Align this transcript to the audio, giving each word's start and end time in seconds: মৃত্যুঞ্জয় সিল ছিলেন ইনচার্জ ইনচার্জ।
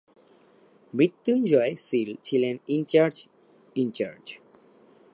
মৃত্যুঞ্জয় 0.93 1.73
সিল 1.87 2.09
ছিলেন 2.23 2.55
ইনচার্জ 2.67 3.15
ইনচার্জ। 3.75 4.25